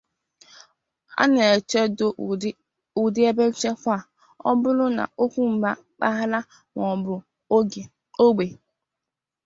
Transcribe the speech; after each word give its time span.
A 1.21 1.23
na-echedo 1.33 2.05
ụdị 3.01 3.21
ebe 3.29 3.43
nchekwa 3.49 3.97
ọ 4.49 4.51
bụla 4.61 4.85
na 4.97 5.03
ọkwa 5.23 5.43
mba, 5.53 5.69
mpaghara, 5.95 6.39
ma 6.73 6.81
ọ 6.93 6.95
bụ 7.03 7.15
ogbe. 8.27 8.45